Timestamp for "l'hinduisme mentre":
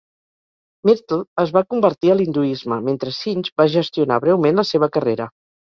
2.17-3.15